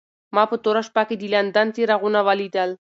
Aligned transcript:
ما 0.35 0.43
په 0.51 0.55
توره 0.63 0.81
شپه 0.87 1.03
کې 1.07 1.15
د 1.17 1.23
لندن 1.33 1.67
څراغونه 1.75 2.19
ولیدل. 2.27 2.69